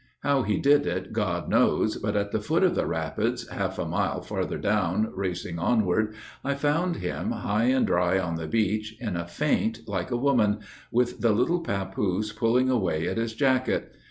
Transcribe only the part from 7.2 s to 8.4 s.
High and dry on